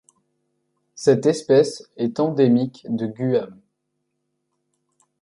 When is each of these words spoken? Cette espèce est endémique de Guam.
Cette 0.95 1.27
espèce 1.27 1.87
est 1.95 2.19
endémique 2.19 2.87
de 2.89 3.05
Guam. 3.05 3.61